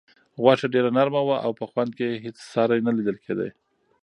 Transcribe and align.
غوښه 0.41 0.67
ډېره 0.73 0.89
نرمه 0.97 1.21
وه 1.27 1.37
او 1.45 1.51
په 1.59 1.65
خوند 1.71 1.91
کې 1.97 2.05
یې 2.09 2.21
هیڅ 2.25 2.37
ساری 2.53 2.79
نه 2.87 2.91
لیدل 2.97 3.17
کېده. 3.25 3.47